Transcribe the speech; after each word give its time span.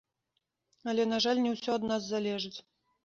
Але, 0.93 1.05
на 1.11 1.19
жаль, 1.25 1.41
не 1.45 1.53
ўсё 1.57 1.77
ад 1.81 1.89
нас 1.93 2.01
залежыць. 2.15 2.55